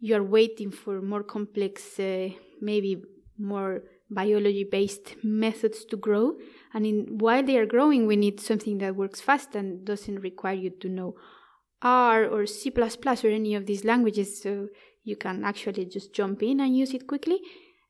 you 0.00 0.14
are 0.16 0.22
waiting 0.22 0.70
for 0.70 1.02
more 1.02 1.22
complex, 1.22 1.98
uh, 1.98 2.28
maybe 2.60 3.02
more 3.36 3.82
biology-based 4.10 5.16
methods 5.22 5.84
to 5.84 5.96
grow. 5.96 6.36
And 6.72 6.86
in, 6.86 7.18
while 7.18 7.42
they 7.42 7.58
are 7.58 7.66
growing, 7.66 8.06
we 8.06 8.16
need 8.16 8.40
something 8.40 8.78
that 8.78 8.96
works 8.96 9.20
fast 9.20 9.54
and 9.54 9.84
doesn't 9.84 10.20
require 10.20 10.54
you 10.54 10.70
to 10.70 10.88
know 10.88 11.14
R 11.82 12.24
or 12.24 12.46
C++ 12.46 12.72
or 12.76 13.28
any 13.28 13.54
of 13.54 13.66
these 13.66 13.84
languages, 13.84 14.40
so 14.42 14.68
you 15.04 15.16
can 15.16 15.44
actually 15.44 15.86
just 15.86 16.12
jump 16.12 16.42
in 16.42 16.60
and 16.60 16.76
use 16.76 16.94
it 16.94 17.06
quickly. 17.06 17.40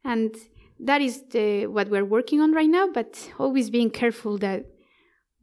And 0.05 0.35
that 0.81 1.01
is 1.01 1.25
the, 1.31 1.67
what 1.67 1.89
we're 1.89 2.05
working 2.05 2.41
on 2.41 2.53
right 2.53 2.69
now, 2.69 2.89
but 2.93 3.31
always 3.39 3.71
being 3.71 3.91
careful 3.91 4.39
that 4.39 4.67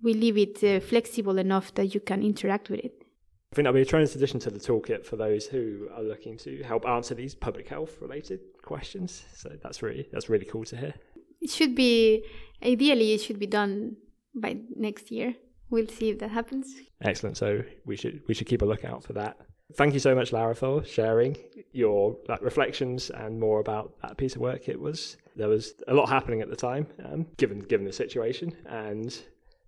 we 0.01 0.13
leave 0.13 0.38
it 0.38 0.63
uh, 0.63 0.79
flexible 0.79 1.38
enough 1.38 1.73
that 1.75 1.93
you 1.93 1.99
can 1.99 2.21
interact 2.23 2.69
with 2.69 2.79
it. 2.79 3.05
I 3.51 3.55
think 3.55 3.65
that'll 3.65 3.73
be 3.73 3.81
a 3.81 3.86
tremendous 3.86 4.15
addition 4.15 4.39
to 4.41 4.49
the 4.49 4.60
toolkit 4.60 5.05
for 5.05 5.15
those 5.15 5.45
who 5.45 5.88
are 5.95 6.03
looking 6.03 6.38
to 6.39 6.62
help 6.63 6.86
answer 6.86 7.15
these 7.15 7.34
public 7.34 7.67
health 7.69 8.01
related 8.01 8.41
questions. 8.63 9.23
So 9.34 9.49
that's 9.63 9.81
really 9.81 10.10
that's 10.12 10.29
really 10.29 10.45
cool 10.45 10.65
to 10.65 10.75
hear. 10.75 10.93
It 11.41 11.49
should 11.49 11.73
be 11.73 12.25
ideally 12.62 13.13
it 13.13 13.21
should 13.21 13.39
be 13.39 13.47
done 13.47 13.95
by 14.34 14.58
next 14.75 15.10
year. 15.10 15.36
We'll 15.69 15.88
see 15.88 16.10
if 16.10 16.19
that 16.19 16.31
happens. 16.31 16.75
Excellent. 17.01 17.38
So 17.38 17.63
we 17.86 17.95
should 17.95 18.21
we 18.27 18.34
should 18.34 18.47
keep 18.47 18.62
a 18.62 18.65
lookout 18.65 19.03
for 19.03 19.13
that. 19.13 19.38
Thank 19.75 19.93
you 19.93 19.99
so 19.99 20.13
much, 20.13 20.31
Lara, 20.31 20.53
for 20.53 20.84
sharing 20.84 21.38
your 21.71 22.17
like, 22.27 22.41
reflections 22.41 23.10
and 23.10 23.39
more 23.39 23.60
about 23.60 23.93
that 24.01 24.17
piece 24.17 24.36
of 24.36 24.41
work. 24.41 24.69
It 24.69 24.79
was 24.79 25.17
there 25.36 25.49
was 25.49 25.73
a 25.88 25.93
lot 25.93 26.10
happening 26.10 26.41
at 26.41 26.49
the 26.49 26.55
time, 26.55 26.88
um, 27.05 27.25
given 27.38 27.60
given 27.60 27.86
the 27.86 27.93
situation, 27.93 28.55
and 28.67 29.17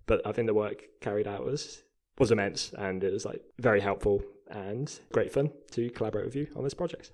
but 0.08 0.26
I 0.26 0.32
think 0.32 0.48
the 0.48 0.54
work 0.54 0.82
carried 1.00 1.28
out 1.28 1.44
was 1.44 1.84
was 2.18 2.32
immense 2.32 2.74
and 2.76 3.04
it 3.04 3.12
was 3.12 3.24
like 3.24 3.42
very 3.60 3.80
helpful 3.80 4.20
and 4.50 4.98
great 5.12 5.32
fun 5.32 5.50
to 5.70 5.88
collaborate 5.90 6.24
with 6.24 6.34
you 6.34 6.48
on 6.56 6.64
this 6.64 6.74
project. 6.74 7.12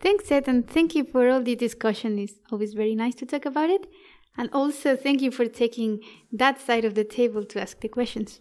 Thanks, 0.00 0.30
Ed, 0.30 0.48
and 0.48 0.66
thank 0.66 0.94
you 0.94 1.04
for 1.04 1.28
all 1.28 1.42
the 1.42 1.56
discussion. 1.56 2.18
It's 2.18 2.34
always 2.50 2.72
very 2.74 2.94
nice 2.94 3.14
to 3.16 3.26
talk 3.26 3.44
about 3.44 3.70
it. 3.70 3.86
And 4.36 4.50
also, 4.52 4.96
thank 4.96 5.22
you 5.22 5.30
for 5.30 5.46
taking 5.46 6.00
that 6.32 6.60
side 6.60 6.84
of 6.84 6.94
the 6.94 7.04
table 7.04 7.44
to 7.44 7.60
ask 7.60 7.80
the 7.80 7.88
questions. 7.88 8.40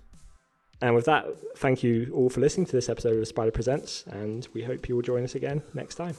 And 0.82 0.96
with 0.96 1.06
that, 1.06 1.26
thank 1.58 1.84
you 1.84 2.12
all 2.14 2.30
for 2.30 2.42
listening 2.42 2.66
to 2.68 2.72
this 2.74 2.90
episode 2.90 3.18
of 3.18 3.28
SBIDER 3.28 3.54
Presents, 3.54 4.04
and 4.08 4.48
we 4.54 4.64
hope 4.64 4.90
you 4.90 4.96
will 4.96 5.04
join 5.04 5.24
us 5.24 5.36
again 5.36 5.62
next 5.74 5.96
time. 5.96 6.16